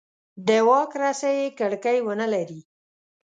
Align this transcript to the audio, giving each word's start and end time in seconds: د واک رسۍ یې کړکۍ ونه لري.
د 0.47 0.49
واک 0.67 0.91
رسۍ 1.01 1.33
یې 1.41 1.49
کړکۍ 1.59 1.97
ونه 2.01 2.27
لري. 2.33 2.59